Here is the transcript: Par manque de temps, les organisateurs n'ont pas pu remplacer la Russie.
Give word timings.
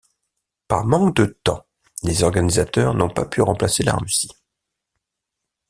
Par 0.67 0.83
manque 0.87 1.15
de 1.17 1.25
temps, 1.43 1.63
les 2.01 2.23
organisateurs 2.23 2.95
n'ont 2.95 3.11
pas 3.11 3.25
pu 3.25 3.43
remplacer 3.43 3.83
la 3.83 3.93
Russie. 3.93 4.31